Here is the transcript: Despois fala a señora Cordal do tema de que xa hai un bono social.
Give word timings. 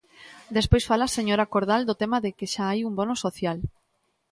Despois 0.57 0.87
fala 0.89 1.03
a 1.07 1.15
señora 1.17 1.49
Cordal 1.53 1.81
do 1.85 1.95
tema 2.01 2.17
de 2.23 2.31
que 2.37 2.51
xa 2.53 2.63
hai 2.69 2.79
un 2.87 2.93
bono 2.99 3.15
social. 3.25 3.57